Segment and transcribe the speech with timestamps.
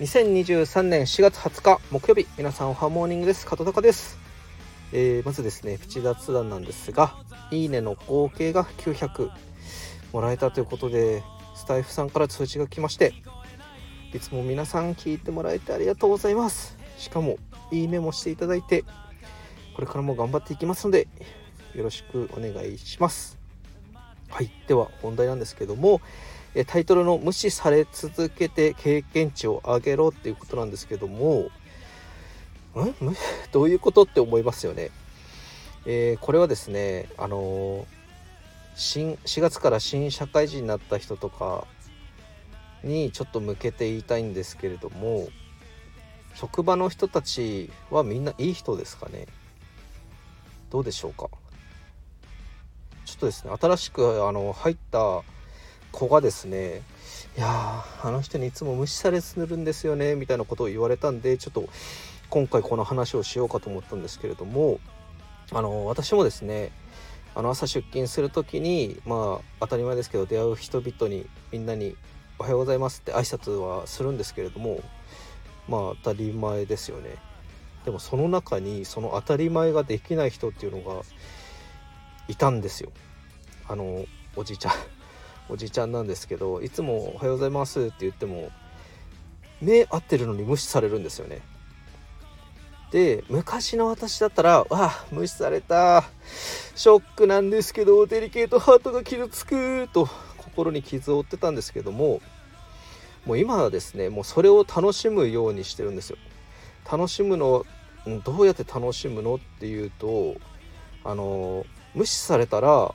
[0.00, 3.44] 2023年4月20日木曜日皆さんおはモーニングです。
[3.44, 4.16] 加藤隆です、
[4.94, 7.16] えー、まずですねプチ雑談なんですが
[7.50, 9.30] いいねの合計が900
[10.14, 11.22] もらえたということで
[11.54, 13.12] スタイフさんから通知が来まして
[14.14, 16.78] いつも皆さん聞いてもらえてありがとうございます。
[16.96, 17.36] しかも
[17.70, 18.86] いいねもしていただいて
[19.74, 21.08] これからも頑張っていきますので
[21.74, 23.38] よろしくお願いします。
[24.30, 26.00] はいでは本題なんですけども
[26.66, 31.50] タイトルの「無視され続けて経験値を上げろ」っていうことなんですけども
[32.74, 32.94] ん？
[33.52, 34.90] どういうことって思いますよね。
[35.86, 37.86] えー、これはですねあの
[38.74, 41.66] 新4月から新社会人になった人とか
[42.82, 45.28] にちょっと向けて言いたいんですけれども
[46.34, 49.26] 職場の人たちはみんないい人ですかね？
[50.70, 51.28] どうでしょうか？
[53.04, 55.22] ちょっとですね新しくあの入った
[55.92, 56.82] 子がですね
[57.36, 61.68] いやあの人にいつも無視されするんですよねみたいなことを言われたんでちょっと
[62.28, 64.80] 今回この話をしようかと思ったんですけれども
[65.52, 66.70] あの私もですね
[67.34, 71.96] あの朝出勤する時にまあ当たり前ですけど出会う人々にみんなに
[72.38, 74.80] 「おはようございます」って挨拶はするんですけれども
[75.68, 77.16] まあ当たり前ですよね。
[77.84, 81.02] でもその中にその当たり前ができない人っていうのが
[82.28, 82.92] いたんですよ。
[83.68, 84.04] あの
[84.36, 84.72] おじいちゃん。
[85.50, 88.50] おじちゃんなんですけどいつも「おはようございます」って言っても
[89.60, 91.40] 目合ってるのに無視されるんですよね。
[92.92, 96.04] で昔の私だったら「わあ無視された。
[96.74, 102.20] ショックなんですけどデリケートハートが傷つく」と心に傷を負ってたんですけども
[103.26, 106.16] もう今はですねもうそれを楽しむようにしてるんですよ。
[106.90, 107.66] 楽しむの
[108.24, 110.36] どうやって楽しむのっていうと
[111.04, 112.94] あの無視されたら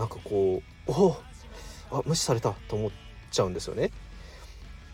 [0.00, 1.16] なんかこうお
[1.90, 2.90] あ無視されたと思っ
[3.30, 3.90] ちゃうんですよね。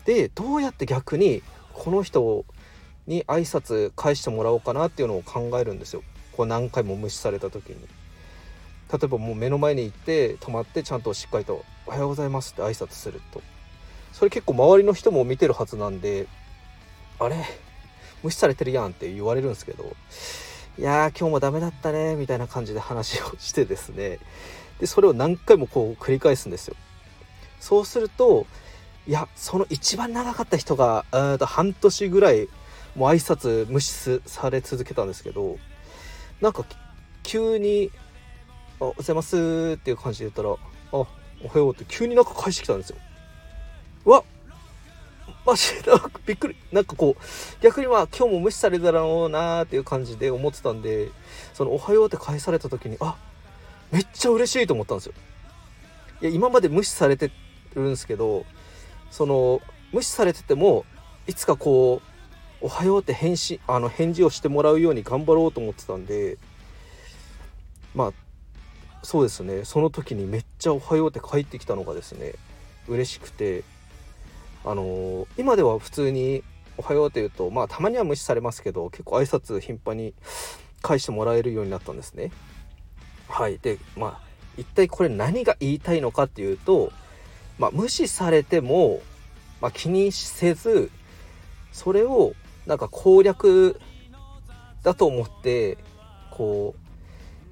[0.03, 1.41] でどうやって逆に
[1.73, 2.43] この人
[3.07, 6.03] に挨拶返してもらおうかなっていうのを考えるんですよ。
[6.35, 7.77] こう何回も無視された時に。
[8.91, 13.41] 例えばもう目の前に行って止まってちゃんとしっかりと「おはようございます」って挨拶すると
[14.13, 16.25] それ結構周りの人も見てるはずなんで
[17.19, 17.35] 「あれ？
[18.23, 19.93] 無視されてるやん」って言われるんですけど
[20.79, 24.19] 「いやー今日もダメだったね」みたいな感じで話をしてですね
[24.79, 26.75] でそれを何回もこう繰り返すんですよ
[27.59, 28.45] そうすると
[29.07, 31.05] いやその一番長かった人が
[31.39, 32.49] と半年ぐらい
[32.95, 35.57] もう挨拶無視され続けたんですけど
[36.41, 36.65] なんか
[37.23, 37.91] 急に
[38.79, 40.57] 「あおはようございます」っていう感じで言ったら「あ
[40.91, 41.07] おは
[41.55, 42.97] よう」って急になんか返してきたんですよ。
[44.05, 44.23] わ
[45.45, 45.91] マジで
[46.25, 51.09] びっくりなんかこう逆にまあ今日も無視されただろうなーっていう感じで思ってたんで
[51.53, 53.15] その「おはよう」って返された時にあ
[53.91, 55.13] めっちゃ嬉しいと思ったんですよ。
[56.21, 57.31] いや今まで無視されて
[57.75, 58.45] るんですけど
[59.11, 59.61] その
[59.91, 60.85] 無視されてても
[61.27, 62.07] いつかこう
[62.65, 66.37] 「おはよう」って返信あの返事をしてもらうように頑張ろうと思ってたんで
[67.93, 68.13] まあ
[69.03, 72.33] そうですねその時にめっちゃ「おはよう」って返ってきたのがですね
[72.87, 73.63] 嬉しくて
[74.65, 76.43] あのー、今では普通に
[76.77, 80.13] 「おはよう」って言うとまあたまには無視されますけど結構挨拶頻繁に
[80.81, 82.31] 返してもらえるようになったんですね。
[83.37, 83.59] はい。
[83.59, 84.27] でまあ
[84.57, 86.91] 一体これ何が言いたいのかっていうと、
[87.59, 89.01] まあ、無視されても、
[89.61, 90.89] まあ、気にせず
[91.71, 92.33] それを
[92.65, 93.79] なんか攻略
[94.81, 95.77] だと思って
[96.31, 96.73] こ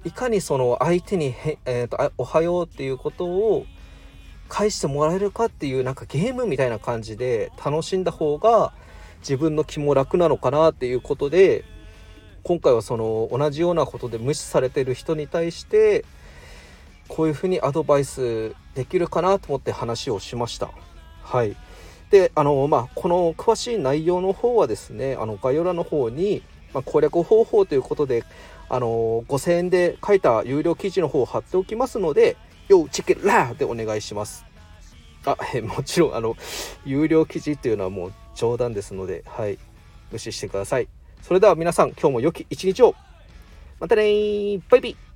[0.03, 3.67] ういかにその相手にへ、えーと「おはよう」っていうことを
[4.49, 8.73] 返してもらえるかっていうなんかゲームみたいな感じで楽しんだ方が
[9.19, 11.63] 自分の気も楽なのかなっていうことで
[12.45, 16.05] 今回はその同じようなことで無視されてる人に対して
[17.07, 20.69] こういうふうにアドバイスできるかなと思って話をしました。
[21.23, 21.55] はい
[22.11, 28.23] であのまあこの詳しい内容の方はですねあの概要欄の方に、まあ、攻略方法ということで
[28.69, 32.37] あの5000円で書いた有料記事の方を貼っておきますので
[32.69, 34.45] 「よチェケラー!」でお願いします。
[35.25, 36.37] あえもちろんあの
[36.85, 39.57] 有料記事っていうのはもう冗談ですのではい
[40.11, 40.94] 無視してください。
[41.25, 42.93] それでは皆さん今日も良き一日を。
[43.79, 45.14] またねバイビー。